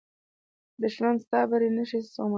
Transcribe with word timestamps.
دښمن 0.81 1.15
ستا 1.23 1.39
بری 1.49 1.69
نه 1.77 1.83
شي 1.89 1.99
زغملی 2.13 2.29